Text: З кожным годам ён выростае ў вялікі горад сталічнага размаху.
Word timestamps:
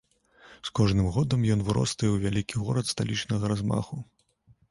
З 0.67 0.71
кожным 0.79 1.09
годам 1.17 1.43
ён 1.55 1.61
выростае 1.67 2.09
ў 2.11 2.17
вялікі 2.25 2.63
горад 2.65 2.85
сталічнага 2.95 3.45
размаху. 3.55 4.01